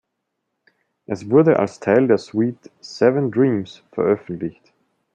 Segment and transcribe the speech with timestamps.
[1.05, 4.73] Es wurde als Teil der Suite "Seven Dreams" veröffentlicht.